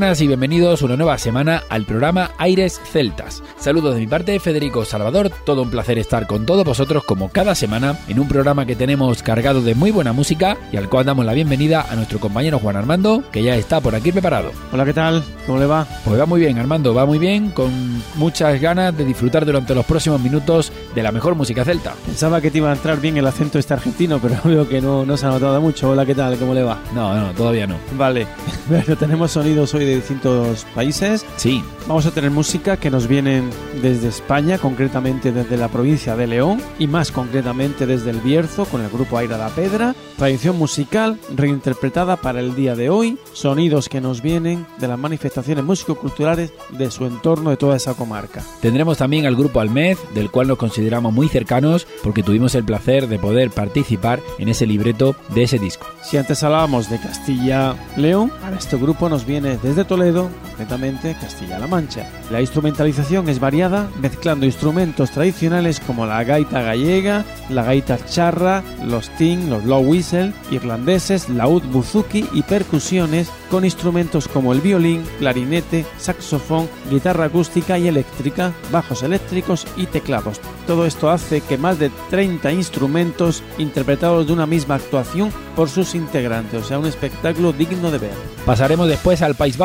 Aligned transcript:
Buenas 0.00 0.22
y 0.22 0.26
bienvenidos 0.26 0.80
una 0.80 0.96
nueva 0.96 1.18
semana 1.18 1.62
al 1.68 1.84
programa 1.84 2.30
Aires 2.38 2.80
Celtas. 2.90 3.42
Saludos 3.58 3.92
de 3.92 4.00
mi 4.00 4.06
parte, 4.06 4.40
Federico 4.40 4.86
Salvador. 4.86 5.30
Todo 5.44 5.60
un 5.60 5.68
placer 5.68 5.98
estar 5.98 6.26
con 6.26 6.46
todos 6.46 6.64
vosotros 6.64 7.04
como 7.04 7.28
cada 7.28 7.54
semana 7.54 7.98
en 8.08 8.18
un 8.18 8.26
programa 8.26 8.64
que 8.64 8.74
tenemos 8.74 9.22
cargado 9.22 9.60
de 9.60 9.74
muy 9.74 9.90
buena 9.90 10.14
música 10.14 10.56
y 10.72 10.78
al 10.78 10.88
cual 10.88 11.04
damos 11.04 11.26
la 11.26 11.34
bienvenida 11.34 11.84
a 11.86 11.96
nuestro 11.96 12.18
compañero 12.18 12.58
Juan 12.58 12.76
Armando, 12.76 13.22
que 13.30 13.42
ya 13.42 13.56
está 13.56 13.82
por 13.82 13.94
aquí 13.94 14.10
preparado. 14.10 14.52
Hola, 14.72 14.86
¿qué 14.86 14.94
tal? 14.94 15.22
¿Cómo 15.44 15.58
le 15.58 15.66
va? 15.66 15.86
Pues 16.06 16.18
va 16.18 16.24
muy 16.24 16.40
bien, 16.40 16.58
Armando, 16.58 16.94
va 16.94 17.04
muy 17.04 17.18
bien, 17.18 17.50
con 17.50 17.70
muchas 18.14 18.58
ganas 18.58 18.96
de 18.96 19.04
disfrutar 19.04 19.44
durante 19.44 19.74
los 19.74 19.84
próximos 19.84 20.18
minutos 20.18 20.72
de 20.94 21.02
la 21.02 21.12
mejor 21.12 21.34
música 21.34 21.62
celta. 21.62 21.92
Pensaba 22.06 22.40
que 22.40 22.50
te 22.50 22.56
iba 22.56 22.70
a 22.70 22.74
entrar 22.74 23.02
bien 23.02 23.18
el 23.18 23.26
acento 23.26 23.58
este 23.58 23.74
argentino, 23.74 24.18
pero 24.18 24.36
veo 24.44 24.66
que 24.66 24.80
no, 24.80 25.04
no 25.04 25.18
se 25.18 25.26
ha 25.26 25.28
notado 25.28 25.60
mucho. 25.60 25.90
Hola, 25.90 26.06
¿qué 26.06 26.14
tal? 26.14 26.38
¿Cómo 26.38 26.54
le 26.54 26.62
va? 26.62 26.78
No, 26.94 27.14
no, 27.14 27.32
todavía 27.32 27.66
no. 27.66 27.76
Vale, 27.98 28.26
pero 28.70 28.96
tenemos 28.96 29.30
sonidos 29.32 29.74
hoy 29.74 29.84
de 29.84 29.89
distintos 29.96 30.66
países. 30.74 31.24
Sí. 31.36 31.62
Vamos 31.86 32.06
a 32.06 32.10
tener 32.10 32.30
música 32.30 32.76
que 32.76 32.90
nos 32.90 33.06
vienen 33.08 33.50
desde 33.82 34.08
España, 34.08 34.58
concretamente 34.58 35.32
desde 35.32 35.56
la 35.56 35.68
provincia 35.68 36.14
de 36.14 36.26
León 36.26 36.60
y 36.78 36.86
más 36.86 37.10
concretamente 37.10 37.86
desde 37.86 38.10
el 38.10 38.20
Bierzo 38.20 38.64
con 38.64 38.82
el 38.82 38.90
grupo 38.90 39.18
Aira 39.18 39.36
da 39.36 39.48
Pedra. 39.48 39.94
Tradición 40.16 40.58
musical 40.58 41.18
reinterpretada 41.34 42.16
para 42.16 42.40
el 42.40 42.54
día 42.54 42.76
de 42.76 42.90
hoy, 42.90 43.18
sonidos 43.32 43.88
que 43.88 44.00
nos 44.00 44.20
vienen 44.22 44.66
de 44.78 44.88
las 44.88 44.98
manifestaciones 44.98 45.64
músico-culturales 45.64 46.52
de 46.70 46.90
su 46.90 47.06
entorno 47.06 47.50
de 47.50 47.56
toda 47.56 47.76
esa 47.76 47.94
comarca. 47.94 48.44
Tendremos 48.60 48.98
también 48.98 49.26
al 49.26 49.34
grupo 49.34 49.60
Almez, 49.60 49.98
del 50.14 50.30
cual 50.30 50.48
nos 50.48 50.58
consideramos 50.58 51.12
muy 51.12 51.28
cercanos 51.28 51.86
porque 52.02 52.22
tuvimos 52.22 52.54
el 52.54 52.64
placer 52.64 53.08
de 53.08 53.18
poder 53.18 53.50
participar 53.50 54.20
en 54.38 54.48
ese 54.48 54.66
libreto 54.66 55.16
de 55.34 55.44
ese 55.44 55.58
disco. 55.58 55.86
Si 56.02 56.16
antes 56.16 56.42
hablábamos 56.42 56.90
de 56.90 57.00
Castilla-León, 57.00 58.32
ahora 58.42 58.58
este 58.58 58.76
grupo 58.76 59.08
nos 59.08 59.24
viene 59.24 59.58
desde 59.62 59.79
Toledo, 59.84 60.30
concretamente 60.42 61.16
Castilla-La 61.20 61.66
Mancha. 61.66 62.06
La 62.30 62.40
instrumentalización 62.40 63.28
es 63.28 63.40
variada, 63.40 63.88
mezclando 64.00 64.46
instrumentos 64.46 65.10
tradicionales 65.10 65.80
como 65.80 66.06
la 66.06 66.22
gaita 66.24 66.62
gallega, 66.62 67.24
la 67.48 67.64
gaita 67.64 67.98
charra, 68.06 68.62
los 68.84 69.08
ting, 69.10 69.48
los 69.48 69.64
low 69.64 69.80
whistle, 69.80 70.32
irlandeses, 70.50 71.28
laúd, 71.28 71.62
buzuki 71.64 72.26
y 72.32 72.42
percusiones 72.42 73.30
con 73.50 73.64
instrumentos 73.64 74.28
como 74.28 74.52
el 74.52 74.60
violín, 74.60 75.02
clarinete, 75.18 75.84
saxofón, 75.98 76.68
guitarra 76.90 77.24
acústica 77.24 77.78
y 77.78 77.88
eléctrica, 77.88 78.52
bajos 78.70 79.02
eléctricos 79.02 79.66
y 79.76 79.86
teclados. 79.86 80.40
Todo 80.66 80.86
esto 80.86 81.10
hace 81.10 81.40
que 81.40 81.58
más 81.58 81.78
de 81.78 81.90
30 82.10 82.52
instrumentos 82.52 83.42
interpretados 83.58 84.26
de 84.26 84.32
una 84.32 84.46
misma 84.46 84.76
actuación 84.76 85.32
por 85.56 85.68
sus 85.68 85.94
integrantes, 85.94 86.62
o 86.62 86.64
sea, 86.64 86.78
un 86.78 86.86
espectáculo 86.86 87.52
digno 87.52 87.90
de 87.90 87.98
ver. 87.98 88.14
Pasaremos 88.46 88.88
después 88.88 89.20
al 89.22 89.34
País 89.34 89.56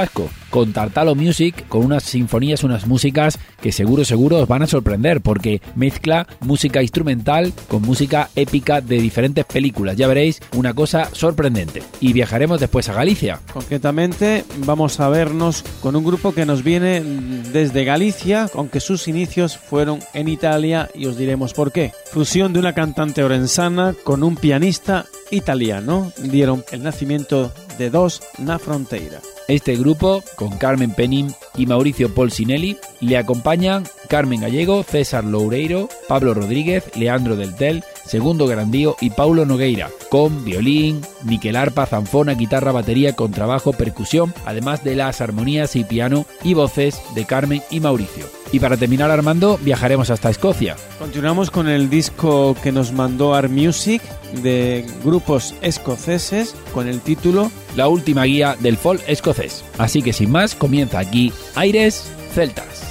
Con 0.50 0.74
Tartalo 0.74 1.16
Music, 1.16 1.68
con 1.68 1.84
unas 1.84 2.04
sinfonías, 2.04 2.64
unas 2.64 2.88
músicas 2.88 3.40
que 3.62 3.72
seguro, 3.72 4.06
seguro 4.06 4.38
os 4.38 4.48
van 4.48 4.62
a 4.62 4.68
sorprender 4.68 5.22
porque 5.22 5.62
mezcla 5.76 6.28
música 6.40 6.82
instrumental 6.82 7.54
con 7.68 7.82
música 7.82 8.30
épica 8.36 8.82
de 8.82 9.00
diferentes 9.00 9.46
películas. 9.46 9.98
Ya 9.98 10.08
veréis 10.08 10.42
una 10.56 10.74
cosa 10.74 11.10
sorprendente. 11.14 11.84
Y 12.00 12.14
viajaremos 12.14 12.60
después 12.60 12.90
a 12.90 12.94
Galicia. 12.94 13.42
Concretamente 13.54 14.46
vamos 14.66 15.00
a 15.00 15.10
vernos 15.10 15.64
con 15.82 15.96
un 15.96 16.04
grupo 16.04 16.34
que 16.34 16.46
nos 16.46 16.64
viene 16.64 17.02
desde 17.02 17.84
Galicia, 17.84 18.50
aunque 18.54 18.80
sus 18.80 19.08
inicios 19.08 19.58
fueron 19.58 20.00
en 20.14 20.28
Italia 20.28 20.90
y 20.94 21.08
os 21.08 21.18
diremos 21.18 21.54
por 21.54 21.72
qué. 21.72 21.92
Fusión 22.12 22.54
de 22.54 22.60
una 22.60 22.74
cantante 22.74 23.24
orensana 23.24 23.96
con 24.04 24.24
un 24.24 24.36
pianista 24.36 25.06
italiano 25.32 26.12
dieron 26.18 26.64
el 26.72 26.84
nacimiento 26.84 27.52
de 27.78 27.90
dos 27.90 28.22
na 28.38 28.60
fronteira. 28.60 29.20
Este 29.48 29.76
grupo, 29.76 30.24
con 30.38 30.58
Carmen 30.58 30.92
Penin 30.92 31.32
y 31.56 31.68
Mauricio 31.68 32.12
Polsinelli, 32.14 32.78
le 33.00 33.18
acompañan 33.18 33.84
Carmen 34.10 34.42
Gallego, 34.42 34.82
César 34.82 35.24
Loureiro, 35.24 35.88
Pablo 36.08 36.34
Rodríguez, 36.34 36.86
Leandro 36.96 37.36
Del 37.36 37.56
Tel, 37.56 37.84
Segundo 38.06 38.48
Grandío 38.48 38.96
y 39.02 39.12
Paulo 39.12 39.46
Nogueira, 39.46 39.92
con 40.10 40.44
violín, 40.44 41.02
níquel 41.24 41.58
arpa, 41.58 41.86
zanfona, 41.86 42.34
guitarra, 42.34 42.72
batería, 42.72 43.16
contrabajo, 43.16 43.72
percusión, 43.72 44.34
además 44.46 44.84
de 44.84 44.96
las 44.96 45.22
armonías 45.22 45.76
y 45.76 45.84
piano 45.84 46.26
y 46.44 46.56
voces 46.56 47.00
de 47.14 47.26
Carmen 47.26 47.62
y 47.70 47.80
Mauricio. 47.80 48.26
Y 48.52 48.60
para 48.60 48.78
terminar, 48.78 49.12
Armando, 49.12 49.60
viajaremos 49.62 50.10
hasta 50.10 50.32
Escocia. 50.32 50.76
Continuamos 50.98 51.52
con 51.52 51.68
el 51.68 51.90
disco 51.92 52.56
que 52.64 52.72
nos 52.72 52.94
mandó 52.94 53.36
Art 53.36 53.52
Music 53.52 54.02
de 54.42 54.86
grupos 55.04 55.54
escoceses 55.62 56.56
con 56.74 56.88
el 56.88 57.02
título 57.02 57.52
la 57.76 57.88
última 57.88 58.24
guía 58.24 58.56
del 58.60 58.78
folk 58.78 59.02
escocés. 59.08 59.64
Así 59.78 60.02
que 60.02 60.14
sin 60.14 60.32
más, 60.32 60.56
comienza 60.56 61.00
aquí 61.00 61.32
Aires 61.56 62.10
Celtas. 62.34 62.84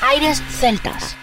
Aires 0.00 0.42
Celtas. 0.58 1.16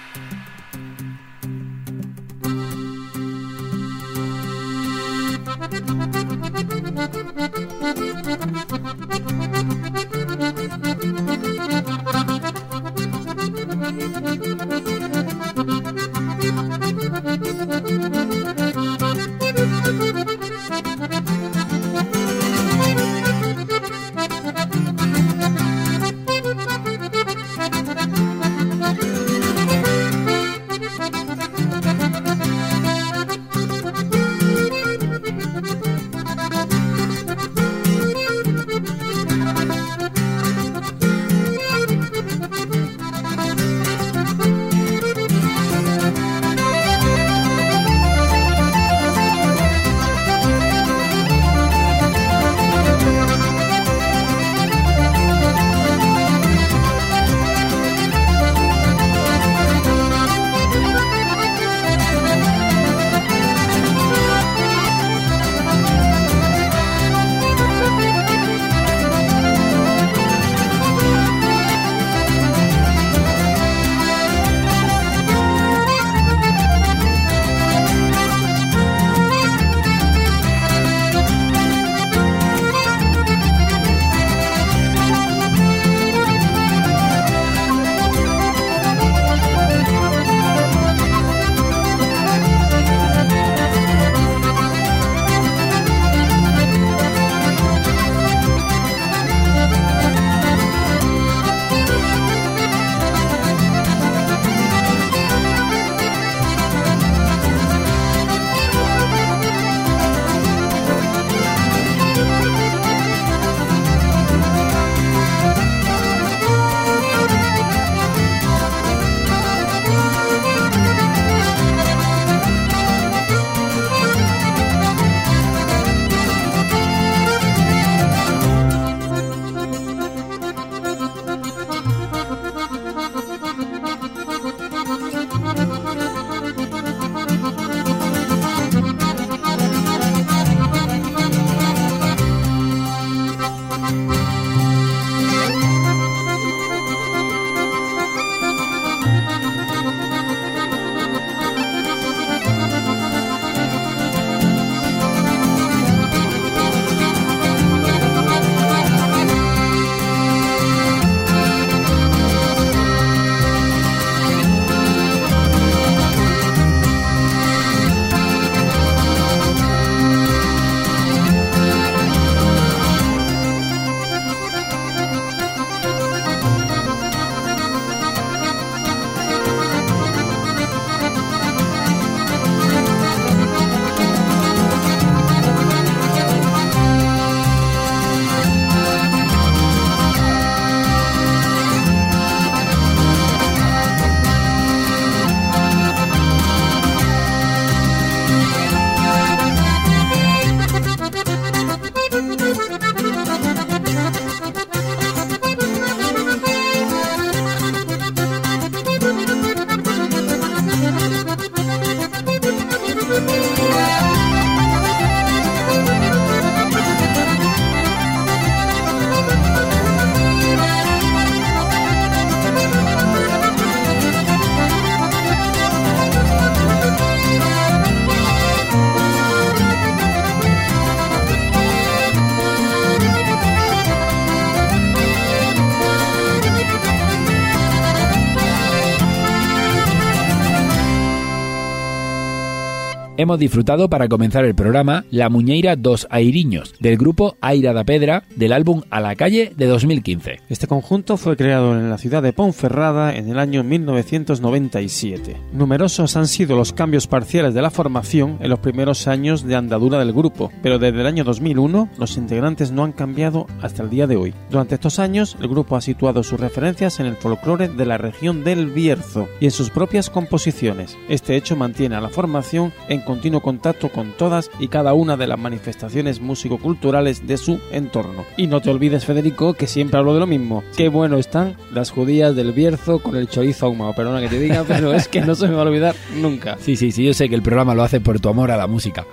Hemos 243.17 243.39
disfrutado 243.39 243.89
para 243.89 244.07
comenzar 244.07 244.45
el 244.45 244.53
programa 244.53 245.03
La 245.09 245.29
Muñeira 245.29 245.75
dos 245.75 246.07
Airiños, 246.11 246.75
del 246.79 246.97
grupo 246.97 247.35
Aira 247.41 247.73
da 247.73 247.83
Pedra, 247.83 248.23
del 248.35 248.53
álbum 248.53 248.83
A 248.91 249.01
la 249.01 249.15
Calle 249.15 249.51
de 249.57 249.65
2015. 249.65 250.41
Este 250.49 250.67
conjunto 250.67 251.17
fue 251.17 251.35
creado 251.35 251.73
en 251.73 251.89
la 251.89 251.97
ciudad 251.97 252.21
de 252.21 252.31
Ponferrada 252.31 253.15
en 253.15 253.29
el 253.29 253.39
año 253.39 253.63
1997. 253.63 255.35
Numerosos 255.51 256.15
han 256.15 256.27
sido 256.27 256.55
los 256.55 256.73
cambios 256.73 257.07
parciales 257.07 257.55
de 257.55 257.61
la 257.61 257.71
formación 257.71 258.37
en 258.39 258.49
los 258.49 258.59
primeros 258.59 259.07
años 259.07 259.43
de 259.43 259.55
andadura 259.55 259.97
del 259.97 260.13
grupo, 260.13 260.51
pero 260.61 260.77
desde 260.77 261.01
el 261.01 261.07
año 261.07 261.23
2001 261.23 261.89
los 261.97 262.17
integrantes 262.17 262.71
no 262.71 262.83
han 262.83 262.91
cambiado 262.91 263.47
hasta 263.61 263.81
el 263.81 263.89
día 263.89 264.05
de 264.05 264.17
hoy. 264.17 264.33
Durante 264.51 264.75
estos 264.75 264.99
años, 264.99 265.35
el 265.41 265.47
grupo 265.47 265.75
ha 265.75 265.81
situado 265.81 266.21
sus 266.21 266.39
referencias 266.39 266.99
en 266.99 267.07
el 267.07 267.15
folclore 267.15 267.67
de 267.67 267.85
la 267.85 267.97
región 267.97 268.43
del 268.43 268.67
Bierzo 268.67 269.27
y 269.39 269.45
en 269.45 269.51
sus 269.51 269.71
propias 269.71 270.11
composiciones. 270.11 270.95
Este 271.09 271.35
hecho 271.35 271.55
mantiene 271.55 271.95
a 271.95 272.01
la 272.01 272.09
formación 272.09 272.71
en 272.89 273.01
continuo 273.07 273.41
contacto 273.41 273.89
con 273.89 274.11
todas 274.11 274.51
y 274.59 274.67
cada 274.67 274.93
una 274.93 275.15
de 275.15 275.27
las 275.27 275.39
manifestaciones 275.39 276.19
músico-culturales 276.19 277.25
de 277.25 277.37
su 277.37 277.59
entorno. 277.71 278.25
Y 278.35 278.47
no 278.47 278.61
te 278.61 278.69
olvides, 278.69 279.05
Federico, 279.05 279.53
que 279.53 279.65
siempre 279.65 279.97
hablo 279.97 280.13
de 280.13 280.19
lo 280.19 280.27
mismo. 280.27 280.63
Qué 280.75 280.89
bueno 280.89 281.17
están 281.17 281.55
las 281.71 281.89
judías 281.89 282.35
del 282.35 282.51
Bierzo 282.51 282.99
con 282.99 283.15
el 283.15 283.29
chorizo 283.29 283.67
ahumado. 283.67 283.93
Perdona 283.93 284.19
que 284.19 284.27
te 284.27 284.39
diga, 284.39 284.63
pero 284.67 284.93
es 284.93 285.07
que 285.07 285.21
no 285.21 285.35
se 285.35 285.47
me 285.47 285.55
va 285.55 285.61
a 285.61 285.65
olvidar 285.65 285.95
nunca. 286.17 286.57
Sí, 286.59 286.75
sí, 286.75 286.91
sí, 286.91 287.05
yo 287.05 287.13
sé 287.13 287.29
que 287.29 287.35
el 287.35 287.41
programa 287.41 287.73
lo 287.73 287.83
hace 287.83 288.01
por 288.01 288.19
tu 288.19 288.27
amor 288.27 288.51
a 288.51 288.57
la 288.57 288.67
música. 288.67 289.05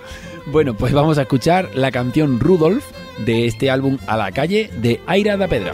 Bueno, 0.47 0.75
pues 0.75 0.91
vamos 0.91 1.17
a 1.17 1.21
escuchar 1.21 1.69
la 1.73 1.91
canción 1.91 2.39
Rudolf 2.39 2.85
de 3.25 3.45
este 3.45 3.71
álbum 3.71 3.97
A 4.07 4.17
la 4.17 4.31
calle 4.31 4.69
de 4.81 4.99
Aira 5.07 5.37
da 5.37 5.47
Pedra. 5.47 5.71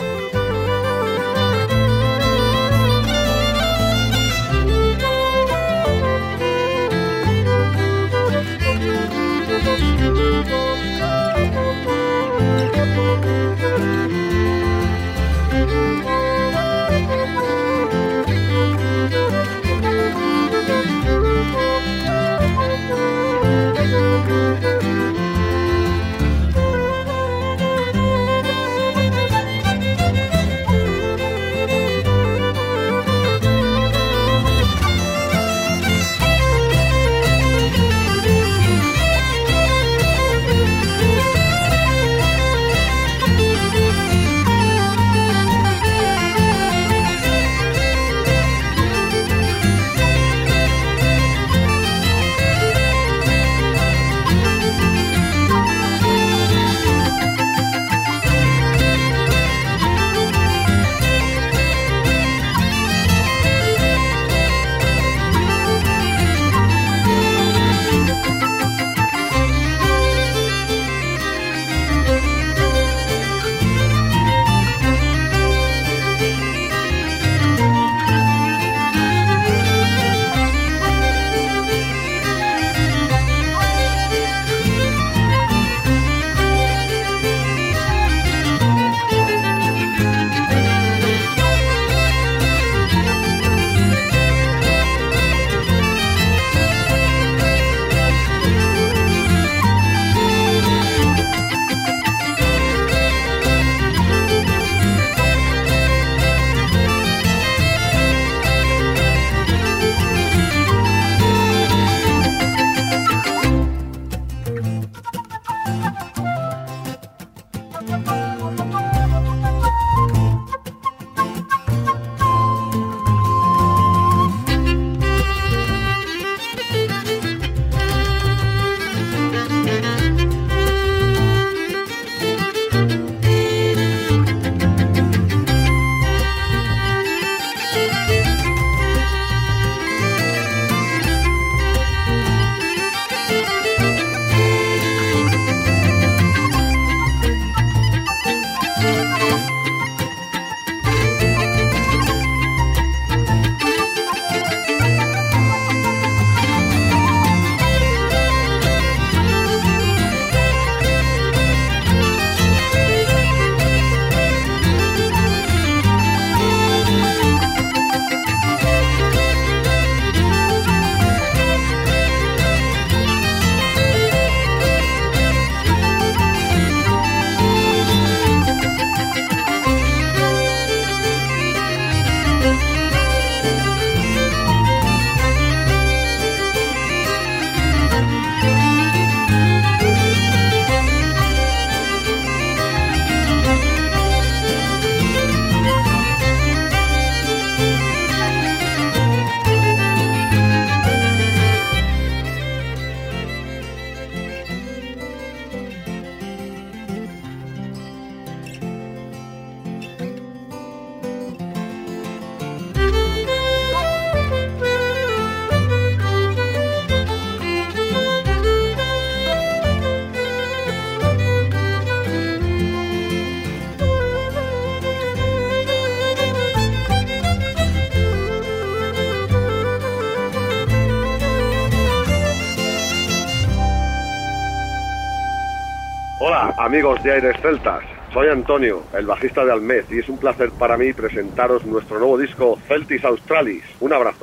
Amigos 236.71 237.03
de 237.03 237.11
Aires 237.11 237.35
Celtas. 237.41 237.83
Soy 238.13 238.29
Antonio, 238.29 238.85
el 238.93 239.05
bajista 239.05 239.43
de 239.43 239.51
Almed, 239.51 239.91
y 239.91 239.99
es 239.99 240.07
un 240.07 240.17
placer 240.17 240.51
para 240.51 240.77
mí 240.77 240.93
presentaros 240.93 241.65
nuestro 241.65 241.99
nuevo 241.99 242.17
disco 242.17 242.57
Celtis 242.65 243.03
Australis. 243.03 243.61
Un 243.81 243.91
abrazo. 243.91 244.20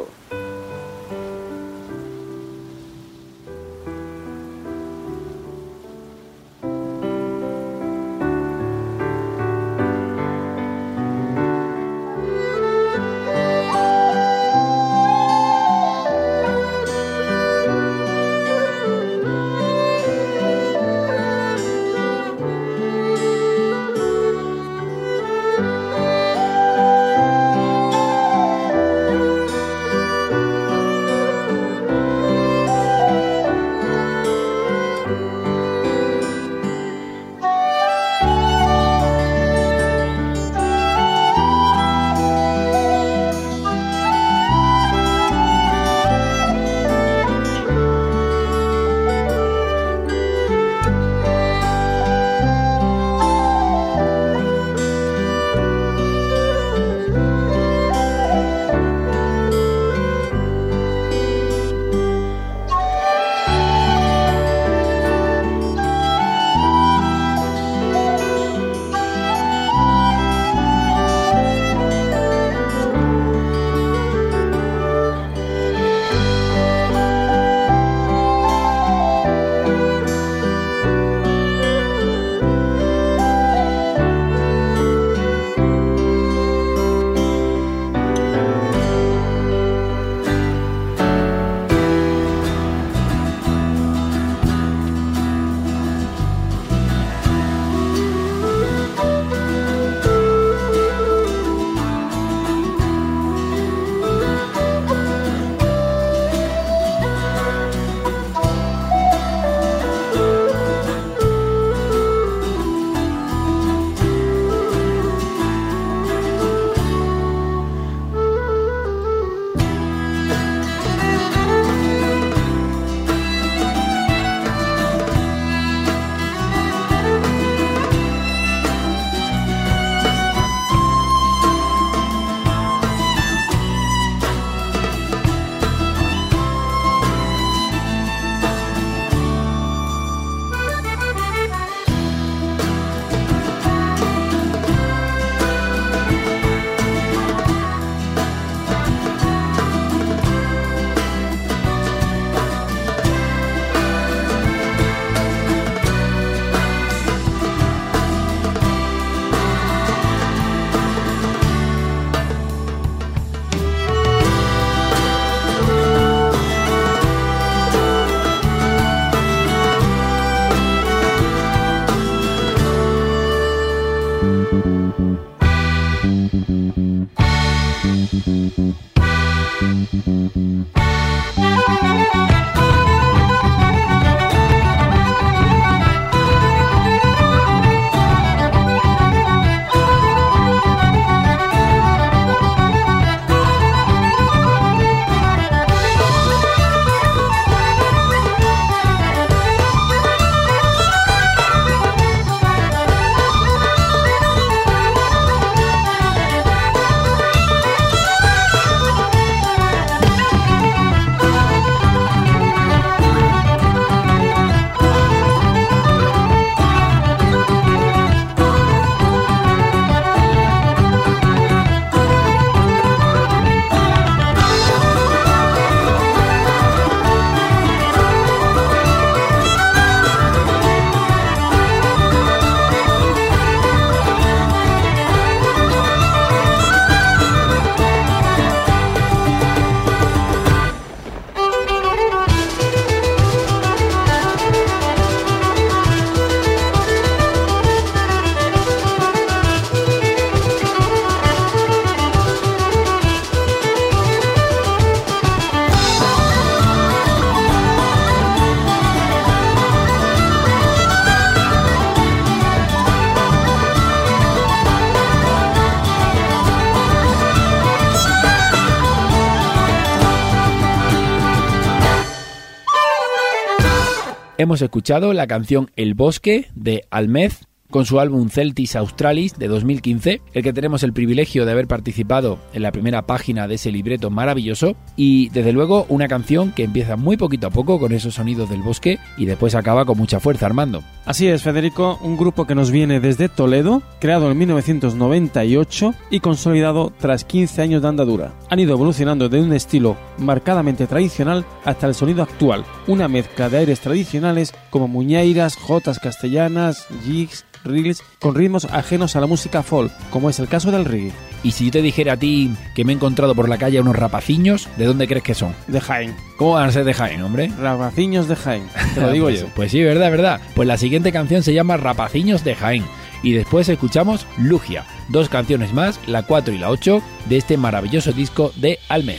Hemos 274.40 274.62
escuchado 274.62 275.12
la 275.14 275.26
canción 275.26 275.72
El 275.74 275.94
Bosque 275.94 276.46
de 276.54 276.84
Almez 276.90 277.48
con 277.70 277.84
su 277.84 278.00
álbum 278.00 278.30
Celtis 278.30 278.76
Australis 278.76 279.38
de 279.38 279.48
2015, 279.48 280.22
el 280.32 280.42
que 280.42 280.52
tenemos 280.52 280.82
el 280.82 280.92
privilegio 280.92 281.44
de 281.44 281.52
haber 281.52 281.66
participado 281.66 282.38
en 282.52 282.62
la 282.62 282.72
primera 282.72 283.02
página 283.02 283.46
de 283.46 283.56
ese 283.56 283.70
libreto 283.70 284.10
maravilloso, 284.10 284.76
y 284.96 285.28
desde 285.30 285.52
luego 285.52 285.86
una 285.88 286.08
canción 286.08 286.52
que 286.52 286.64
empieza 286.64 286.96
muy 286.96 287.16
poquito 287.16 287.48
a 287.48 287.50
poco 287.50 287.78
con 287.78 287.92
esos 287.92 288.14
sonidos 288.14 288.48
del 288.48 288.62
bosque 288.62 288.98
y 289.16 289.26
después 289.26 289.54
acaba 289.54 289.84
con 289.84 289.98
mucha 289.98 290.20
fuerza 290.20 290.46
Armando. 290.46 290.82
Así 291.04 291.26
es, 291.26 291.42
Federico, 291.42 291.98
un 292.02 292.16
grupo 292.16 292.46
que 292.46 292.54
nos 292.54 292.70
viene 292.70 293.00
desde 293.00 293.28
Toledo, 293.28 293.82
creado 294.00 294.30
en 294.30 294.38
1998 294.38 295.94
y 296.10 296.20
consolidado 296.20 296.92
tras 296.98 297.24
15 297.24 297.62
años 297.62 297.82
de 297.82 297.88
andadura. 297.88 298.34
Han 298.50 298.60
ido 298.60 298.72
evolucionando 298.72 299.28
de 299.28 299.40
un 299.40 299.52
estilo 299.52 299.96
marcadamente 300.18 300.86
tradicional 300.86 301.44
hasta 301.64 301.86
el 301.86 301.94
sonido 301.94 302.22
actual, 302.22 302.64
una 302.86 303.08
mezcla 303.08 303.48
de 303.48 303.58
aires 303.58 303.80
tradicionales 303.80 304.54
como 304.70 304.88
muñeiras, 304.88 305.56
jotas 305.56 305.98
castellanas, 305.98 306.86
jigs, 307.04 307.44
reels 307.64 308.02
con 308.18 308.34
ritmos 308.34 308.64
ajenos 308.66 309.16
a 309.16 309.20
la 309.20 309.26
música 309.26 309.62
folk, 309.62 309.92
como 310.10 310.30
es 310.30 310.38
el 310.38 310.48
caso 310.48 310.70
del 310.70 310.84
reggae. 310.84 311.12
Y 311.42 311.52
si 311.52 311.66
yo 311.66 311.72
te 311.72 311.82
dijera 311.82 312.14
a 312.14 312.16
ti 312.16 312.52
que 312.74 312.84
me 312.84 312.92
he 312.92 312.96
encontrado 312.96 313.34
por 313.34 313.48
la 313.48 313.58
calle 313.58 313.80
unos 313.80 313.96
rapaciños, 313.96 314.68
¿de 314.76 314.86
dónde 314.86 315.06
crees 315.06 315.22
que 315.22 315.34
son? 315.34 315.54
De 315.66 315.80
Jaén. 315.80 316.16
¿Cómo 316.36 316.52
van 316.52 316.68
a 316.68 316.72
ser 316.72 316.84
de 316.84 316.94
Jaén, 316.94 317.22
hombre? 317.22 317.50
Rapaciños 317.60 318.28
de 318.28 318.36
Jaén, 318.36 318.68
te 318.94 319.00
lo 319.00 319.12
digo 319.12 319.26
pues, 319.26 319.40
yo. 319.40 319.46
Pues 319.54 319.70
sí, 319.70 319.82
verdad, 319.82 320.10
verdad. 320.10 320.40
Pues 320.54 320.66
la 320.66 320.76
siguiente 320.76 321.12
canción 321.12 321.42
se 321.42 321.54
llama 321.54 321.76
Rapaciños 321.76 322.44
de 322.44 322.54
Jaén. 322.54 322.84
Y 323.22 323.32
después 323.32 323.68
escuchamos 323.68 324.26
Lugia, 324.38 324.84
dos 325.08 325.28
canciones 325.28 325.72
más, 325.72 325.98
la 326.06 326.22
4 326.22 326.54
y 326.54 326.58
la 326.58 326.70
8, 326.70 327.02
de 327.28 327.36
este 327.36 327.56
maravilloso 327.56 328.12
disco 328.12 328.52
de 328.56 328.78
Almed. 328.88 329.18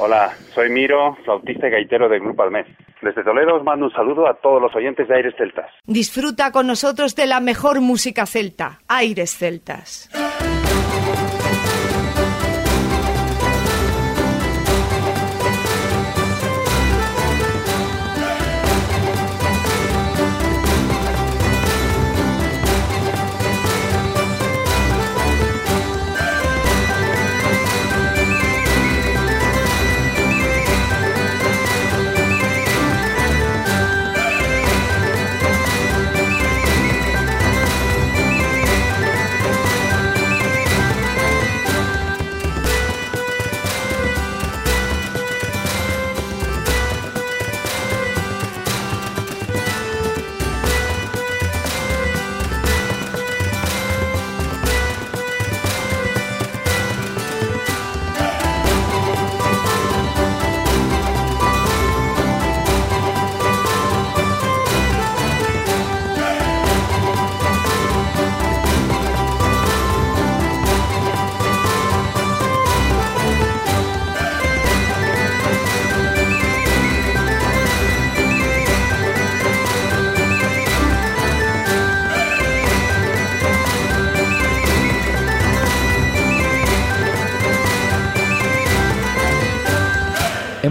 Hola, 0.00 0.32
soy 0.54 0.70
Miro, 0.70 1.16
flautista 1.24 1.66
y 1.66 1.70
gaitero 1.70 2.08
del 2.08 2.20
Grupo 2.20 2.44
Almez. 2.44 2.66
Desde 3.02 3.24
Toledo 3.24 3.56
os 3.56 3.64
mando 3.64 3.86
un 3.86 3.92
saludo 3.92 4.28
a 4.28 4.34
todos 4.34 4.62
los 4.62 4.72
oyentes 4.76 5.08
de 5.08 5.16
Aires 5.16 5.34
Celtas. 5.36 5.72
Disfruta 5.86 6.52
con 6.52 6.68
nosotros 6.68 7.16
de 7.16 7.26
la 7.26 7.40
mejor 7.40 7.80
música 7.80 8.24
celta, 8.24 8.78
Aires 8.86 9.36
Celtas. 9.36 10.08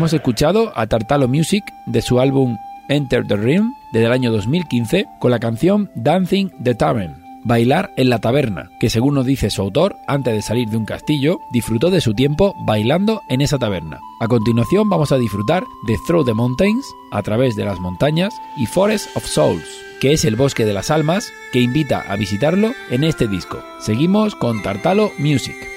Hemos 0.07 0.13
escuchado 0.13 0.71
a 0.73 0.87
Tartalo 0.87 1.27
Music 1.27 1.65
de 1.85 2.01
su 2.01 2.21
álbum 2.21 2.57
Enter 2.87 3.27
the 3.27 3.35
Rim 3.35 3.73
del 3.91 4.09
año 4.09 4.31
2015 4.31 5.05
con 5.19 5.31
la 5.31 5.39
canción 5.39 5.91
Dancing 5.95 6.47
the 6.63 6.75
Tavern, 6.75 7.21
Bailar 7.43 7.91
en 7.97 8.09
la 8.09 8.19
taberna, 8.19 8.69
que 8.79 8.89
según 8.89 9.15
nos 9.15 9.25
dice 9.25 9.49
su 9.49 9.61
autor, 9.61 9.97
antes 10.07 10.33
de 10.33 10.41
salir 10.41 10.69
de 10.69 10.77
un 10.77 10.85
castillo, 10.85 11.39
disfrutó 11.51 11.89
de 11.89 11.99
su 11.99 12.13
tiempo 12.13 12.55
bailando 12.65 13.21
en 13.27 13.41
esa 13.41 13.57
taberna. 13.57 13.99
A 14.21 14.29
continuación 14.29 14.89
vamos 14.89 15.11
a 15.11 15.17
disfrutar 15.17 15.65
de 15.87 15.97
Through 16.07 16.25
the 16.25 16.33
Mountains, 16.33 16.85
a 17.11 17.21
través 17.21 17.57
de 17.57 17.65
las 17.65 17.81
montañas, 17.81 18.33
y 18.55 18.65
Forest 18.65 19.07
of 19.17 19.25
Souls, 19.25 19.67
que 19.99 20.13
es 20.13 20.23
el 20.23 20.37
bosque 20.37 20.63
de 20.63 20.71
las 20.71 20.89
almas, 20.89 21.27
que 21.51 21.59
invita 21.59 21.99
a 21.99 22.15
visitarlo 22.15 22.71
en 22.91 23.03
este 23.03 23.27
disco. 23.27 23.61
Seguimos 23.81 24.35
con 24.35 24.63
Tartalo 24.63 25.11
Music. 25.19 25.76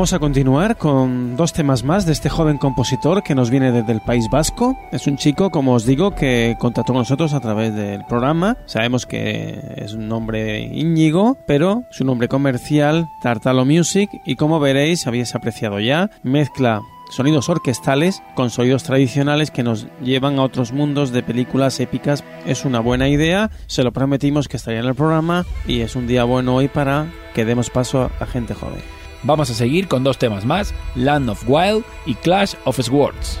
Vamos 0.00 0.14
a 0.14 0.18
continuar 0.18 0.78
con 0.78 1.36
dos 1.36 1.52
temas 1.52 1.84
más 1.84 2.06
de 2.06 2.12
este 2.12 2.30
joven 2.30 2.56
compositor 2.56 3.22
que 3.22 3.34
nos 3.34 3.50
viene 3.50 3.70
desde 3.70 3.92
el 3.92 4.00
País 4.00 4.30
Vasco. 4.30 4.78
Es 4.92 5.06
un 5.06 5.18
chico, 5.18 5.50
como 5.50 5.74
os 5.74 5.84
digo, 5.84 6.14
que 6.14 6.56
contactó 6.58 6.94
con 6.94 7.02
nosotros 7.02 7.34
a 7.34 7.40
través 7.40 7.74
del 7.74 8.06
programa. 8.06 8.56
Sabemos 8.64 9.04
que 9.04 9.60
es 9.76 9.92
un 9.92 10.08
nombre 10.08 10.62
Íñigo, 10.62 11.36
pero 11.46 11.84
su 11.90 12.06
nombre 12.06 12.28
comercial, 12.28 13.10
Tartalo 13.22 13.66
Music, 13.66 14.08
y 14.24 14.36
como 14.36 14.58
veréis, 14.58 15.06
habéis 15.06 15.34
apreciado 15.34 15.80
ya, 15.80 16.10
mezcla 16.22 16.80
sonidos 17.10 17.50
orquestales 17.50 18.22
con 18.34 18.48
sonidos 18.48 18.84
tradicionales 18.84 19.50
que 19.50 19.62
nos 19.62 19.86
llevan 20.02 20.38
a 20.38 20.44
otros 20.44 20.72
mundos 20.72 21.12
de 21.12 21.22
películas 21.22 21.78
épicas. 21.78 22.24
Es 22.46 22.64
una 22.64 22.80
buena 22.80 23.10
idea, 23.10 23.50
se 23.66 23.82
lo 23.82 23.92
prometimos 23.92 24.48
que 24.48 24.56
estaría 24.56 24.80
en 24.80 24.86
el 24.86 24.94
programa 24.94 25.44
y 25.66 25.82
es 25.82 25.94
un 25.94 26.06
día 26.06 26.24
bueno 26.24 26.54
hoy 26.54 26.68
para 26.68 27.12
que 27.34 27.44
demos 27.44 27.68
paso 27.68 28.10
a 28.18 28.24
gente 28.24 28.54
joven. 28.54 28.99
Vamos 29.22 29.50
a 29.50 29.54
seguir 29.54 29.88
con 29.88 30.02
dos 30.02 30.18
temas 30.18 30.44
más, 30.44 30.74
Land 30.94 31.28
of 31.30 31.44
Wild 31.46 31.84
y 32.06 32.14
Clash 32.14 32.54
of 32.64 32.80
Swords. 32.80 33.40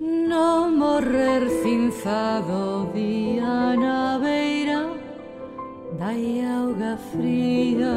No 0.00 0.70
morrer 0.70 1.48
cinzado 1.60 2.88
día 2.94 3.74
na 3.74 4.16
beira 4.18 4.92
Dai 5.98 6.40
auga 6.46 6.96
fría. 7.10 7.96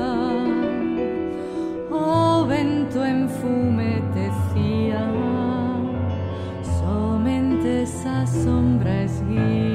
O 1.92 2.44
vento 2.46 3.06
enfumetecía 3.06 5.06
Somente 6.64 7.84
esa 7.84 8.26
sombra 8.26 9.04
esguía 9.04 9.71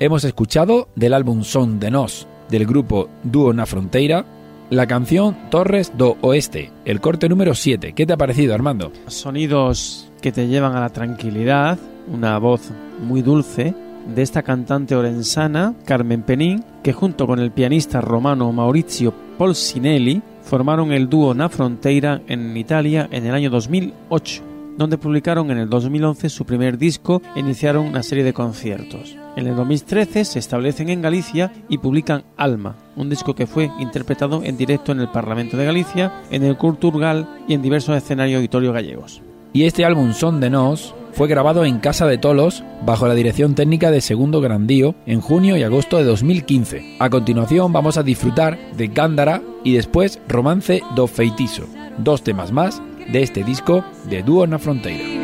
Hemos 0.00 0.24
escuchado 0.24 0.88
del 0.96 1.14
álbum 1.14 1.42
Son 1.42 1.78
de 1.78 1.90
Nos 1.90 2.26
del 2.48 2.66
grupo 2.66 3.08
Dúo 3.22 3.52
na 3.52 3.66
Fronteira 3.66 4.24
la 4.72 4.86
canción 4.86 5.36
Torres 5.50 5.92
do 5.98 6.16
Oeste, 6.22 6.72
el 6.86 7.02
corte 7.02 7.28
número 7.28 7.54
7. 7.54 7.92
¿Qué 7.92 8.06
te 8.06 8.14
ha 8.14 8.16
parecido, 8.16 8.54
Armando? 8.54 8.90
Sonidos 9.06 10.10
que 10.22 10.32
te 10.32 10.48
llevan 10.48 10.74
a 10.74 10.80
la 10.80 10.88
tranquilidad, 10.88 11.78
una 12.08 12.38
voz 12.38 12.70
muy 12.98 13.20
dulce 13.20 13.74
de 14.06 14.22
esta 14.22 14.42
cantante 14.42 14.96
orensana, 14.96 15.74
Carmen 15.84 16.22
Penín, 16.22 16.64
que 16.82 16.94
junto 16.94 17.26
con 17.26 17.38
el 17.38 17.50
pianista 17.50 18.00
romano 18.00 18.50
Maurizio 18.50 19.12
Polsinelli 19.36 20.22
formaron 20.40 20.90
el 20.90 21.06
dúo 21.06 21.34
Na 21.34 21.50
Fronteira 21.50 22.22
en 22.26 22.56
Italia 22.56 23.06
en 23.12 23.26
el 23.26 23.34
año 23.34 23.50
2008, 23.50 24.42
donde 24.76 24.98
publicaron 24.98 25.50
en 25.50 25.58
el 25.58 25.68
2011 25.68 26.28
su 26.28 26.44
primer 26.44 26.78
disco 26.78 27.22
e 27.34 27.40
iniciaron 27.40 27.86
una 27.86 28.02
serie 28.02 28.24
de 28.24 28.32
conciertos. 28.32 29.16
En 29.36 29.46
el 29.46 29.56
2013 29.56 30.24
se 30.24 30.38
establecen 30.38 30.88
en 30.88 31.02
Galicia 31.02 31.52
y 31.68 31.78
publican 31.78 32.24
Alma, 32.36 32.76
un 32.96 33.08
disco 33.08 33.34
que 33.34 33.46
fue 33.46 33.70
interpretado 33.78 34.42
en 34.44 34.56
directo 34.56 34.92
en 34.92 35.00
el 35.00 35.08
Parlamento 35.08 35.56
de 35.56 35.64
Galicia, 35.64 36.22
en 36.30 36.44
el 36.44 36.56
Culturgal 36.56 37.28
y 37.48 37.54
en 37.54 37.62
diversos 37.62 37.96
escenarios 37.96 38.36
auditorios 38.36 38.74
gallegos. 38.74 39.22
Y 39.54 39.64
este 39.64 39.84
álbum 39.84 40.12
Son 40.12 40.40
de 40.40 40.50
Nos 40.50 40.94
fue 41.12 41.28
grabado 41.28 41.64
en 41.64 41.78
Casa 41.78 42.06
de 42.06 42.16
Tolos 42.16 42.64
bajo 42.86 43.06
la 43.06 43.14
dirección 43.14 43.54
técnica 43.54 43.90
de 43.90 44.00
Segundo 44.00 44.40
Grandío 44.40 44.94
en 45.04 45.20
junio 45.20 45.56
y 45.56 45.62
agosto 45.62 45.98
de 45.98 46.04
2015. 46.04 46.96
A 46.98 47.10
continuación 47.10 47.72
vamos 47.72 47.98
a 47.98 48.02
disfrutar 48.02 48.58
de 48.76 48.88
Gándara 48.88 49.42
y 49.62 49.74
después 49.74 50.20
Romance 50.26 50.82
do 50.94 51.06
Feitiço, 51.06 51.66
dos 51.98 52.22
temas 52.22 52.50
más 52.50 52.82
de 53.12 53.22
este 53.22 53.44
disco 53.44 53.84
de 54.04 54.22
Dúo 54.22 54.46
na 54.46 54.58
Fronteira. 54.58 55.22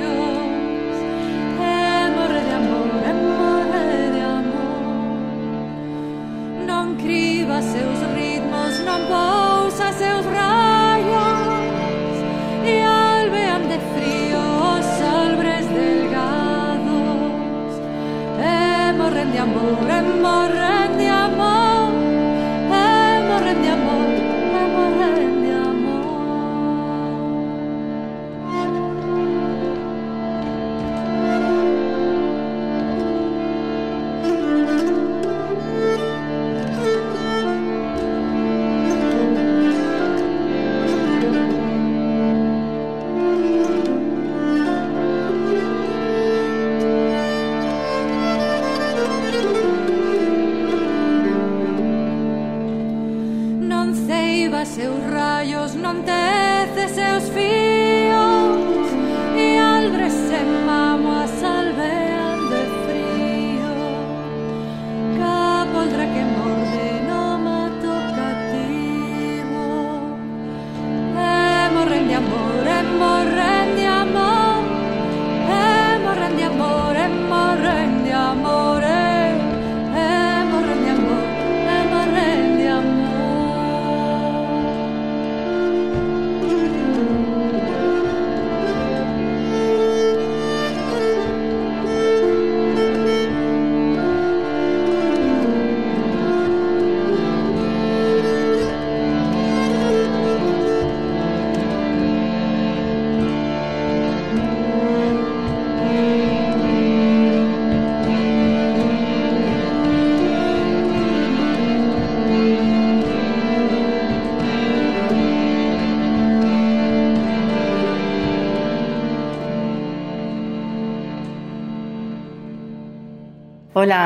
De 19.28 19.36
amor, 19.36 20.56
e 20.56 20.77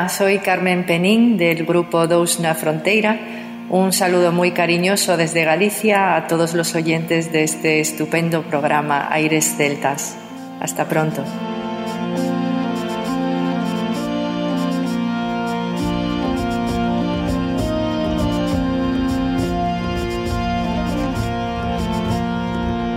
Soy 0.09 0.39
Carmen 0.39 0.85
Penín 0.85 1.37
del 1.37 1.65
grupo 1.65 2.07
Dous 2.07 2.39
na 2.39 2.55
Fronteira. 2.55 3.17
Un 3.69 3.93
saludo 3.93 4.31
muy 4.31 4.51
cariñoso 4.51 5.17
desde 5.17 5.45
Galicia 5.45 6.15
a 6.15 6.27
todos 6.27 6.53
los 6.53 6.75
oyentes 6.75 7.31
de 7.31 7.43
este 7.43 7.79
estupendo 7.79 8.43
programa 8.43 9.07
Aires 9.11 9.55
Celtas. 9.55 10.15
Hasta 10.59 10.85
pronto. 10.85 11.23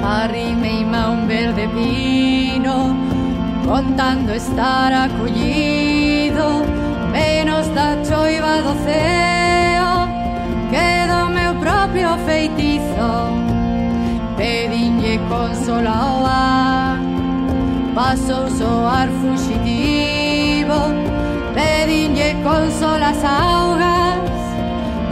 Arrimeime 0.02 0.96
a 0.96 1.10
un 1.10 1.28
verde 1.28 1.68
pino 1.68 2.96
Contando 3.66 4.32
estar 4.32 4.92
acollido 4.92 6.75
choiva 8.08 8.62
do 8.62 8.74
ceo 8.84 9.92
que 10.70 10.88
do 11.10 11.20
meu 11.36 11.52
propio 11.56 12.16
feitizo. 12.26 13.12
Pediñe 14.36 15.18
consolao 15.28 16.24
a 16.24 16.98
pasou 17.94 18.48
soar 18.58 19.08
fuxitivo. 19.20 20.80
Pediñe 21.54 22.28
consol 22.44 23.02
as 23.02 23.24
augas 23.24 24.30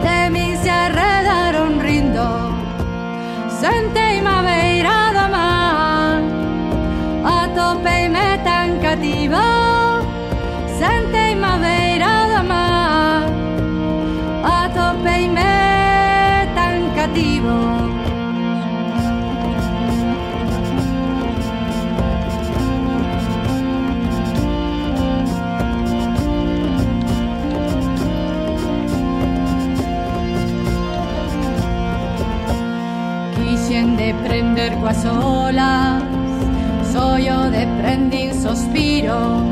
de 0.04 0.30
min 0.30 0.56
se 0.62 0.70
arredaron 0.70 1.80
rindo. 1.80 2.30
Sentei 3.60 4.20
ma 4.20 4.42
beira 4.48 4.98
do 5.16 5.26
mar 5.34 6.20
atopeime 7.38 8.26
tan 8.44 8.78
cativa 8.84 9.74
sentei 10.78 11.23
cerco 34.54 34.86
a 34.86 34.94
solas, 34.94 36.02
soio 36.92 37.50
de 37.50 37.66
prendir 37.82 38.32
sospiros, 38.34 39.42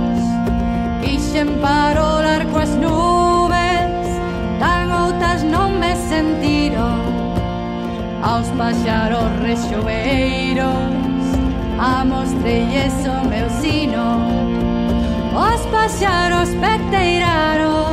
quixen 1.02 1.48
parolar 1.60 2.46
coas 2.52 2.70
nubes, 2.76 4.06
tan 4.60 4.92
outras 4.92 5.42
non 5.42 5.80
me 5.80 5.96
sentiron, 5.96 7.02
aos 8.22 8.46
paxaros 8.54 9.26
rexoveiros, 9.42 10.70
amostrelles 11.78 12.94
o 13.02 13.18
meu 13.26 13.48
sino, 13.60 14.06
os 15.34 15.62
paxaros 15.74 16.50
peteiraron, 16.62 17.91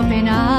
open 0.00 0.28
up. 0.28 0.49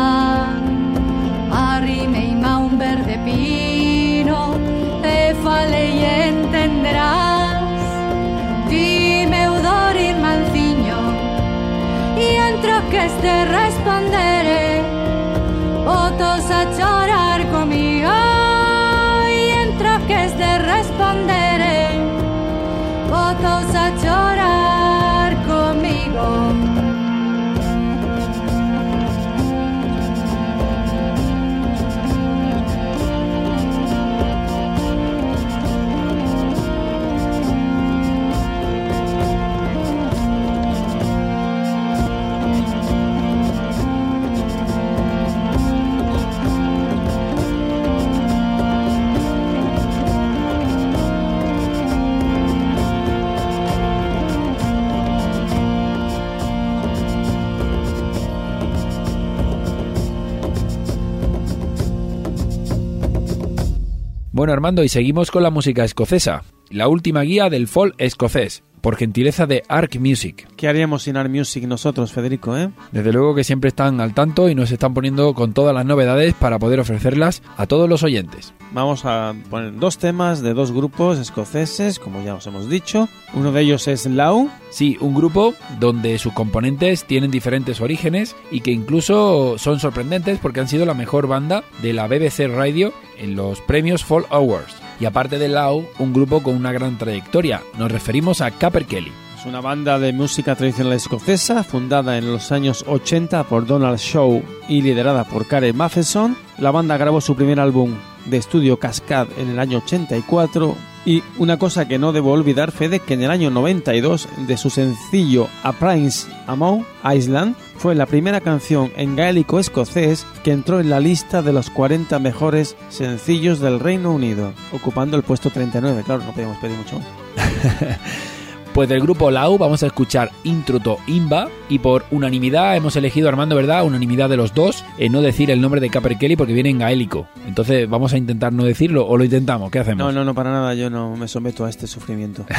Bueno, 64.41 64.53
Armando, 64.53 64.83
y 64.83 64.89
seguimos 64.89 65.29
con 65.29 65.43
la 65.43 65.51
música 65.51 65.83
escocesa. 65.83 66.41
La 66.71 66.87
última 66.87 67.23
guía 67.23 67.49
del 67.49 67.67
folk 67.67 67.95
escocés, 67.97 68.63
por 68.79 68.95
gentileza 68.95 69.45
de 69.45 69.61
Ark 69.67 69.99
Music. 69.99 70.47
¿Qué 70.55 70.69
haríamos 70.69 71.03
sin 71.03 71.17
Art 71.17 71.29
Music 71.29 71.65
nosotros, 71.65 72.13
Federico, 72.13 72.57
eh? 72.57 72.69
Desde 72.93 73.11
luego 73.11 73.35
que 73.35 73.43
siempre 73.43 73.67
están 73.67 73.99
al 73.99 74.13
tanto 74.13 74.47
y 74.47 74.55
nos 74.55 74.71
están 74.71 74.93
poniendo 74.93 75.33
con 75.33 75.51
todas 75.51 75.75
las 75.75 75.85
novedades 75.85 76.33
para 76.33 76.59
poder 76.59 76.79
ofrecerlas 76.79 77.43
a 77.57 77.67
todos 77.67 77.89
los 77.89 78.03
oyentes. 78.03 78.53
Vamos 78.71 79.03
a 79.03 79.35
poner 79.49 79.77
dos 79.77 79.97
temas 79.97 80.41
de 80.41 80.53
dos 80.53 80.71
grupos 80.71 81.19
escoceses, 81.19 81.99
como 81.99 82.23
ya 82.23 82.35
os 82.35 82.47
hemos 82.47 82.69
dicho. 82.69 83.09
Uno 83.33 83.51
de 83.51 83.63
ellos 83.63 83.89
es 83.89 84.05
Lau. 84.05 84.49
Sí, 84.69 84.97
un 85.01 85.13
grupo 85.13 85.53
donde 85.81 86.17
sus 86.19 86.31
componentes 86.31 87.03
tienen 87.03 87.31
diferentes 87.31 87.81
orígenes 87.81 88.33
y 88.49 88.61
que 88.61 88.71
incluso 88.71 89.57
son 89.57 89.81
sorprendentes 89.81 90.39
porque 90.39 90.61
han 90.61 90.69
sido 90.69 90.85
la 90.85 90.93
mejor 90.93 91.27
banda 91.27 91.65
de 91.81 91.91
la 91.91 92.07
BBC 92.07 92.47
Radio 92.47 92.93
en 93.17 93.35
los 93.35 93.59
premios 93.59 94.05
Fall 94.05 94.25
Awards. 94.29 94.80
Y 95.01 95.05
aparte 95.05 95.39
de 95.39 95.47
Lau, 95.47 95.87
un 95.97 96.13
grupo 96.13 96.43
con 96.43 96.55
una 96.55 96.71
gran 96.71 96.99
trayectoria. 96.99 97.63
Nos 97.79 97.91
referimos 97.91 98.39
a 98.39 98.51
Capper 98.51 98.85
Kelly. 98.85 99.11
Es 99.35 99.47
una 99.47 99.59
banda 99.59 99.97
de 99.97 100.13
música 100.13 100.55
tradicional 100.55 100.93
escocesa 100.93 101.63
fundada 101.63 102.19
en 102.19 102.31
los 102.31 102.51
años 102.51 102.85
80 102.87 103.45
por 103.45 103.65
Donald 103.65 103.97
Shaw 103.97 104.43
y 104.69 104.83
liderada 104.83 105.23
por 105.23 105.47
Karen 105.47 105.75
Matheson. 105.75 106.37
La 106.59 106.69
banda 106.69 106.97
grabó 106.97 107.19
su 107.19 107.35
primer 107.35 107.59
álbum 107.59 107.95
de 108.25 108.37
estudio 108.37 108.77
Cascade 108.77 109.29
en 109.37 109.49
el 109.49 109.59
año 109.59 109.79
84 109.79 110.75
y 111.05 111.23
una 111.37 111.57
cosa 111.57 111.87
que 111.87 111.97
no 111.97 112.13
debo 112.13 112.31
olvidar, 112.31 112.71
Fede, 112.71 112.99
que 112.99 113.15
en 113.15 113.23
el 113.23 113.31
año 113.31 113.49
92 113.49 114.27
de 114.47 114.57
su 114.57 114.69
sencillo 114.69 115.47
A 115.63 115.73
Prince 115.73 116.27
Among 116.45 116.85
Island 117.03 117.55
fue 117.77 117.95
la 117.95 118.05
primera 118.05 118.41
canción 118.41 118.91
en 118.95 119.15
gaélico 119.15 119.59
escocés 119.59 120.27
que 120.43 120.51
entró 120.51 120.79
en 120.79 120.91
la 120.91 120.99
lista 120.99 121.41
de 121.41 121.53
los 121.53 121.71
40 121.71 122.19
mejores 122.19 122.75
sencillos 122.89 123.59
del 123.59 123.79
Reino 123.79 124.11
Unido, 124.11 124.53
ocupando 124.71 125.17
el 125.17 125.23
puesto 125.23 125.49
39. 125.49 126.03
Claro, 126.05 126.23
no 126.23 126.31
podíamos 126.33 126.57
pedir 126.57 126.77
mucho. 126.77 126.99
Pues 128.73 128.87
del 128.87 129.01
grupo 129.01 129.31
Lau 129.31 129.57
vamos 129.57 129.83
a 129.83 129.87
escuchar 129.87 130.31
Intro 130.45 130.79
to 130.79 130.97
Imba 131.05 131.49
y 131.67 131.79
por 131.79 132.05
unanimidad 132.09 132.77
hemos 132.77 132.95
elegido 132.95 133.27
Armando, 133.27 133.55
¿verdad? 133.55 133.83
Unanimidad 133.83 134.29
de 134.29 134.37
los 134.37 134.53
dos 134.53 134.85
en 134.97 135.11
no 135.11 135.21
decir 135.21 135.51
el 135.51 135.59
nombre 135.59 135.81
de 135.81 135.89
Caper 135.89 136.17
Kelly 136.17 136.37
porque 136.37 136.53
viene 136.53 136.69
en 136.69 136.79
gaélico. 136.79 137.27
Entonces 137.45 137.89
vamos 137.89 138.13
a 138.13 138.17
intentar 138.17 138.53
no 138.53 138.63
decirlo 138.63 139.05
o 139.05 139.17
lo 139.17 139.25
intentamos, 139.25 139.69
¿qué 139.71 139.79
hacemos? 139.79 140.05
No, 140.05 140.11
no, 140.13 140.23
no, 140.23 140.33
para 140.33 140.51
nada, 140.51 140.73
yo 140.73 140.89
no 140.89 141.17
me 141.17 141.27
someto 141.27 141.65
a 141.65 141.69
este 141.69 141.85
sufrimiento. 141.85 142.45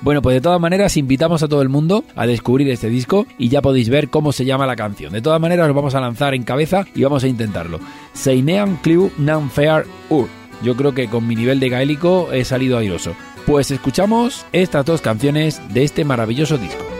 Bueno, 0.00 0.22
pues 0.22 0.34
de 0.34 0.40
todas 0.40 0.60
maneras 0.60 0.96
invitamos 0.96 1.42
a 1.42 1.48
todo 1.48 1.60
el 1.60 1.68
mundo 1.68 2.04
a 2.14 2.24
descubrir 2.24 2.70
este 2.70 2.88
disco 2.88 3.26
y 3.36 3.48
ya 3.48 3.60
podéis 3.60 3.88
ver 3.88 4.08
cómo 4.10 4.30
se 4.30 4.44
llama 4.44 4.64
la 4.64 4.76
canción. 4.76 5.12
De 5.12 5.20
todas 5.20 5.40
maneras, 5.40 5.66
nos 5.66 5.74
vamos 5.74 5.96
a 5.96 6.00
lanzar 6.00 6.34
en 6.34 6.44
cabeza 6.44 6.86
y 6.94 7.02
vamos 7.02 7.24
a 7.24 7.28
intentarlo. 7.28 7.80
Seinean 8.12 8.76
Clue 8.76 9.10
Nan 9.18 9.50
Fair 9.50 9.86
Ur. 10.08 10.28
Yo 10.62 10.76
creo 10.76 10.94
que 10.94 11.08
con 11.08 11.26
mi 11.26 11.34
nivel 11.34 11.58
de 11.58 11.68
gaélico 11.68 12.32
he 12.32 12.44
salido 12.44 12.78
airoso. 12.78 13.14
Pues 13.48 13.70
escuchamos 13.70 14.44
estas 14.52 14.84
dos 14.84 15.00
canciones 15.00 15.58
de 15.72 15.82
este 15.82 16.04
maravilloso 16.04 16.58
disco. 16.58 16.97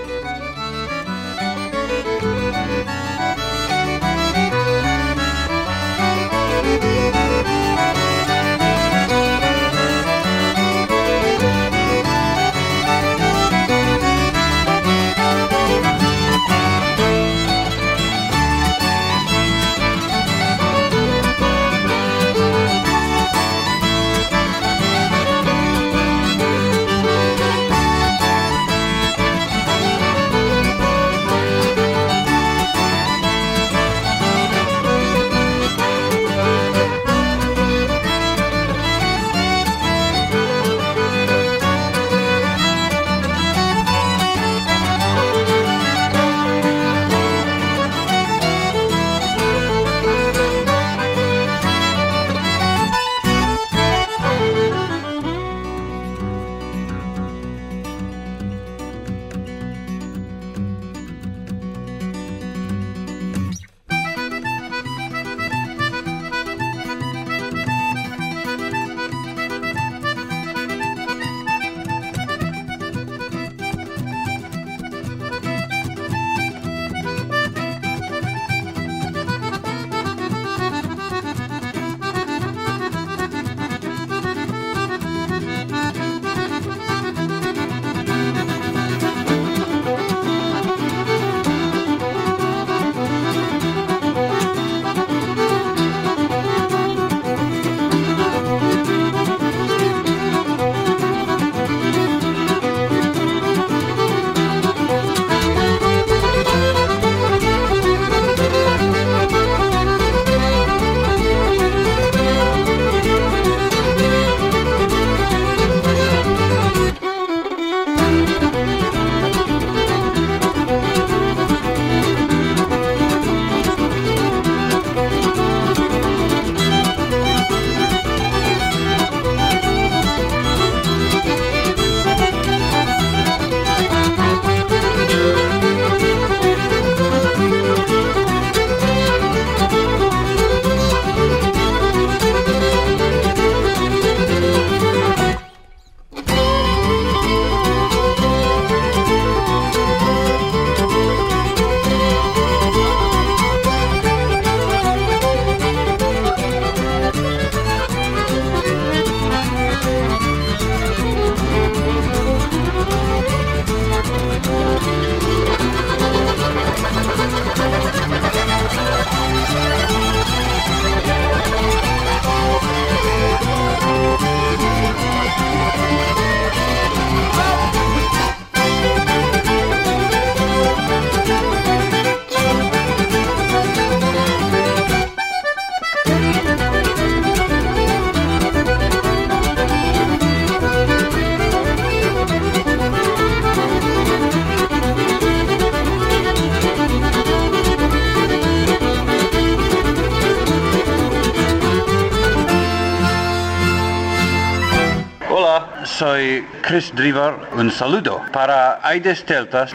Chris 206.68 206.92
Driver. 206.94 207.34
Un 207.56 207.70
saludo 207.70 208.20
para 208.30 208.78
Aides 208.86 209.24
Deltas. 209.24 209.72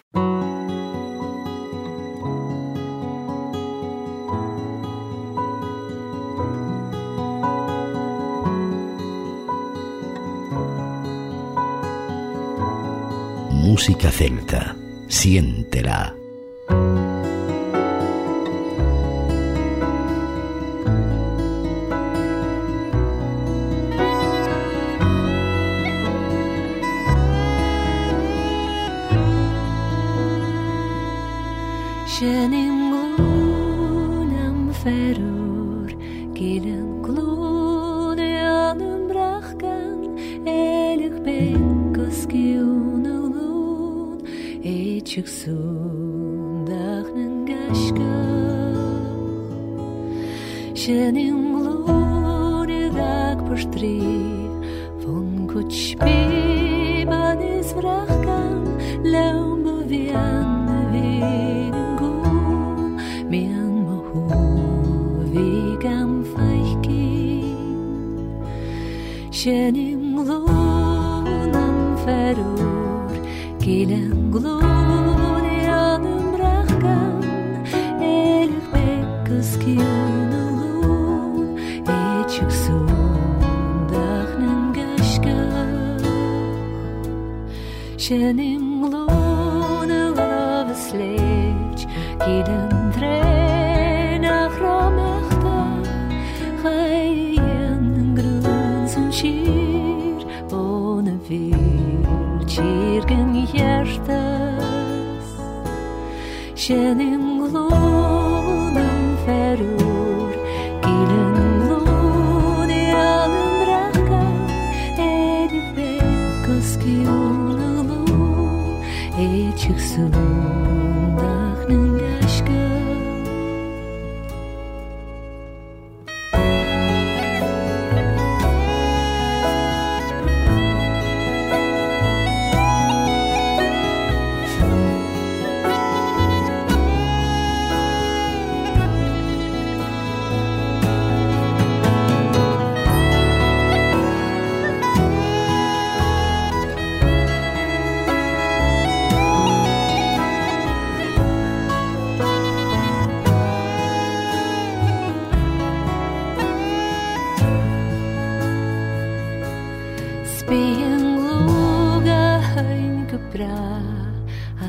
Música 13.50 14.12
celta. 14.12 14.76
Siéntela. 15.08 16.23
verstri 53.54 54.02
von 54.98 55.46
gut 55.46 55.72
spiben 55.72 57.38
is 57.58 57.72
vrachkan 57.72 58.66
laum 59.04 59.62
bewian 59.62 60.66
wegen 60.92 61.86
go 62.00 62.10
mir 63.30 63.62
mo 63.86 63.98
hu 64.10 64.22
wegen 65.34 66.10
feich 66.34 66.72
gehen 66.82 68.34
schön 69.30 69.93
Senin 88.04 88.73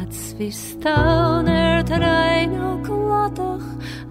Отсвистал 0.01 1.43
трайнал 1.85 2.83
клатах, 2.83 3.61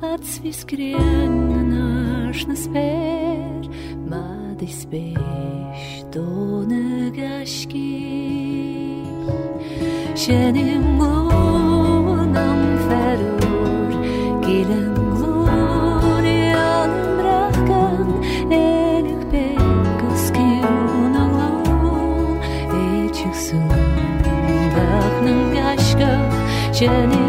отсвискрен 0.00 1.68
наш 1.70 2.46
наспер, 2.46 3.68
мады 4.08 4.68
спеш 4.68 6.04
до 6.12 6.22
нагашки. 6.70 8.04
Шеним 10.16 10.98
глубоко 10.98 11.33
journey 26.74 27.23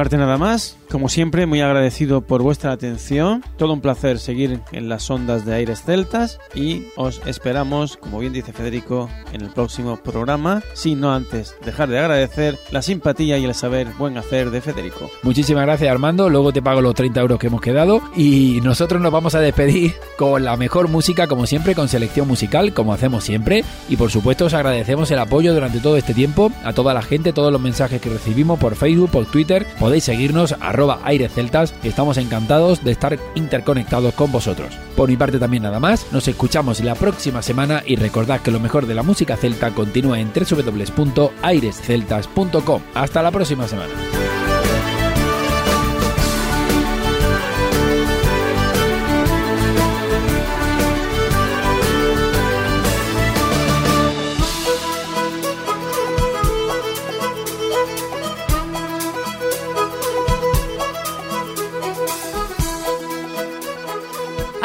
parte 0.00 0.16
nada 0.16 0.38
más. 0.38 0.78
Como 0.90 1.10
siempre, 1.10 1.44
muy 1.44 1.60
agradecido 1.60 2.22
por 2.22 2.42
vuestra 2.42 2.72
atención. 2.72 3.44
Todo 3.58 3.74
un 3.74 3.82
placer 3.82 4.18
seguir 4.18 4.60
en 4.72 4.88
las 4.88 5.10
ondas 5.10 5.44
de 5.44 5.54
Aires 5.54 5.82
Celtas 5.82 6.38
y 6.54 6.86
os 6.96 7.20
esperamos, 7.26 7.98
como 7.98 8.18
bien 8.18 8.32
dice 8.32 8.54
Federico, 8.54 9.10
en 9.34 9.42
el 9.42 9.50
próximo 9.50 9.98
programa, 9.98 10.62
sin 10.72 11.00
no 11.00 11.12
antes 11.12 11.54
dejar 11.66 11.90
de 11.90 11.98
agradecer 11.98 12.58
la 12.70 12.80
simpatía 12.80 13.36
y 13.36 13.44
el 13.44 13.54
saber 13.54 13.88
buen 13.98 14.16
hacer 14.16 14.50
de 14.50 14.62
Federico. 14.62 15.10
Muchísimas 15.22 15.64
gracias 15.64 15.90
Armando, 15.90 16.30
luego 16.30 16.50
te 16.50 16.62
pago 16.62 16.80
los 16.80 16.94
30 16.94 17.20
euros 17.20 17.38
que 17.38 17.48
hemos 17.48 17.60
quedado 17.60 18.00
y 18.16 18.60
nosotros 18.62 19.02
nos 19.02 19.12
vamos 19.12 19.34
a 19.34 19.40
despedir 19.40 19.94
con 20.16 20.44
la 20.44 20.56
mejor 20.56 20.88
música 20.88 21.26
como 21.26 21.46
siempre, 21.46 21.74
con 21.74 21.88
selección 21.88 22.26
musical 22.26 22.72
como 22.72 22.94
hacemos 22.94 23.22
siempre 23.22 23.64
y 23.90 23.96
por 23.96 24.10
supuesto 24.10 24.46
os 24.46 24.54
agradecemos 24.54 25.10
el 25.10 25.18
apoyo 25.18 25.52
durante 25.52 25.78
todo 25.78 25.98
este 25.98 26.14
tiempo 26.14 26.50
a 26.64 26.72
toda 26.72 26.94
la 26.94 27.02
gente, 27.02 27.34
todos 27.34 27.52
los 27.52 27.60
mensajes 27.60 28.00
que 28.00 28.08
recibimos 28.08 28.58
por 28.58 28.74
Facebook, 28.74 29.10
por 29.10 29.26
Twitter, 29.26 29.66
podéis 29.90 30.04
seguirnos 30.04 30.54
arroba 30.60 31.00
aires 31.02 31.32
celtas 31.32 31.74
y 31.82 31.88
estamos 31.88 32.16
encantados 32.16 32.84
de 32.84 32.92
estar 32.92 33.18
interconectados 33.34 34.14
con 34.14 34.30
vosotros. 34.30 34.72
Por 34.94 35.08
mi 35.08 35.16
parte 35.16 35.40
también 35.40 35.64
nada 35.64 35.80
más, 35.80 36.06
nos 36.12 36.28
escuchamos 36.28 36.78
la 36.78 36.94
próxima 36.94 37.42
semana 37.42 37.82
y 37.84 37.96
recordad 37.96 38.40
que 38.40 38.52
lo 38.52 38.60
mejor 38.60 38.86
de 38.86 38.94
la 38.94 39.02
música 39.02 39.36
celta 39.36 39.72
continúa 39.72 40.20
en 40.20 40.30
www.airesceltas.com. 40.32 42.82
Hasta 42.94 43.20
la 43.20 43.32
próxima 43.32 43.66
semana. 43.66 43.92